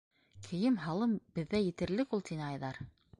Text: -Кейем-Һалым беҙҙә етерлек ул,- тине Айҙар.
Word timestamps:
-Кейем-Һалым 0.45 1.13
беҙҙә 1.39 1.61
етерлек 1.67 2.17
ул,- 2.19 2.25
тине 2.31 2.45
Айҙар. 2.47 2.81